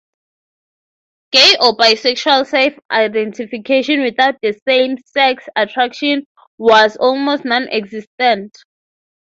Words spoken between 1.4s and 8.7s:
or bisexual self-identification without same-sex attraction was almost non-existent.